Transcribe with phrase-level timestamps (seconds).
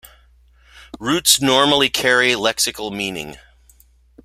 [0.99, 3.37] Roots normally carry lexical meaning.